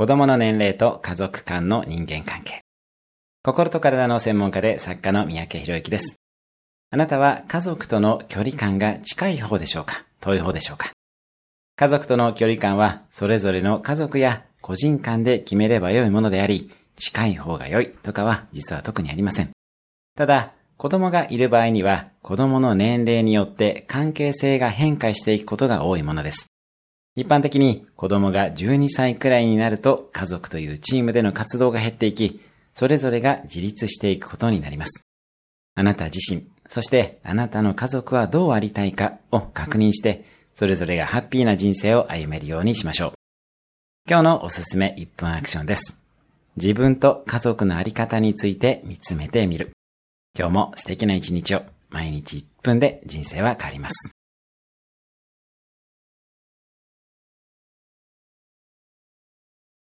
[0.00, 2.62] 子供の年齢と家族間の人間関係。
[3.44, 6.16] 心と体の専門家で作家の三宅博之です。
[6.90, 10.06] あなたは家族との距離感が近い方でしょうか？
[10.20, 10.92] 遠い方でしょうか？
[11.76, 19.50] 家族との距離感はそれぞれの家族や個人間で決めれば良いものであり、近い方が良いとかは実は特にありません。
[20.16, 26.46] ただ、子供がいる場合には子供の年齢によって関係性が変化していくことが多いものです。
[27.16, 32.40] 一般的に子供が12歳くらいになると家族というチームでの活動が減っていき、
[32.74, 35.04] それぞれが自立していくことになります。
[35.74, 43.12] あなた自身、そしてあなたの家族はどうありたいかを確認して、それぞれがハッピーな人生を歩めるようにしましょう。
[44.08, 45.96] 今日のおすすめ1分アクションです。
[46.56, 49.70] 自分と家族のあり方について見つめてみる。
[50.38, 54.12] 今日も素敵な一日を毎日1分で人生は変わります。